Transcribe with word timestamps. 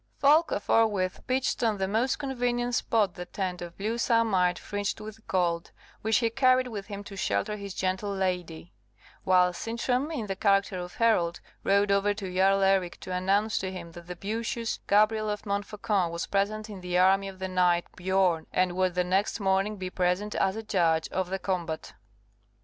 Folko 0.17 0.57
forthwith 0.59 1.21
pitched 1.27 1.61
on 1.63 1.77
the 1.77 1.87
most 1.87 2.17
convenient 2.17 2.73
spot 2.73 3.13
the 3.13 3.27
tent 3.27 3.61
of 3.61 3.77
blue 3.77 3.99
samite 3.99 4.57
fringed 4.57 4.99
with 4.99 5.27
gold, 5.27 5.69
which 6.01 6.17
he 6.17 6.29
carried 6.31 6.67
with 6.67 6.87
him 6.87 7.03
to 7.03 7.15
shelter 7.15 7.55
his 7.55 7.75
gentle 7.75 8.09
lady; 8.11 8.73
whilst 9.25 9.61
Sintram, 9.61 10.09
in 10.09 10.25
the 10.25 10.35
character 10.35 10.79
of 10.79 10.95
herald, 10.95 11.39
rode 11.63 11.91
over 11.91 12.15
to 12.15 12.33
Jarl 12.35 12.63
Eric 12.63 12.99
to 13.01 13.13
announce 13.13 13.59
to 13.59 13.71
him 13.71 13.91
that 13.91 14.07
the 14.07 14.15
beauteous 14.15 14.79
Gabrielle 14.87 15.29
of 15.29 15.45
Montfaucon 15.45 16.09
was 16.09 16.25
present 16.25 16.67
in 16.67 16.81
the 16.81 16.97
army 16.97 17.27
of 17.27 17.37
the 17.37 17.47
knight 17.47 17.85
Biorn, 17.95 18.47
and 18.51 18.75
would 18.75 18.95
the 18.95 19.03
next 19.03 19.39
morning 19.39 19.77
be 19.77 19.91
present 19.91 20.33
as 20.33 20.55
a 20.55 20.63
judge 20.63 21.09
of 21.09 21.29
the 21.29 21.37
combat. 21.37 21.93